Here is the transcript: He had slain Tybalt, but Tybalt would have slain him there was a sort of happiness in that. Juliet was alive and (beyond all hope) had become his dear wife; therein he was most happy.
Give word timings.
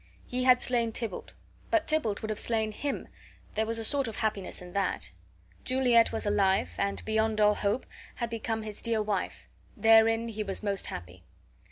He 0.25 0.45
had 0.45 0.63
slain 0.63 0.91
Tybalt, 0.91 1.33
but 1.69 1.85
Tybalt 1.87 2.23
would 2.23 2.31
have 2.31 2.39
slain 2.39 2.71
him 2.71 3.07
there 3.53 3.67
was 3.67 3.77
a 3.77 3.85
sort 3.85 4.07
of 4.07 4.15
happiness 4.15 4.59
in 4.59 4.73
that. 4.73 5.11
Juliet 5.63 6.11
was 6.11 6.25
alive 6.25 6.71
and 6.79 7.05
(beyond 7.05 7.39
all 7.39 7.53
hope) 7.53 7.85
had 8.15 8.31
become 8.31 8.63
his 8.63 8.81
dear 8.81 9.03
wife; 9.03 9.47
therein 9.77 10.29
he 10.29 10.41
was 10.41 10.63
most 10.63 10.87
happy. 10.87 11.21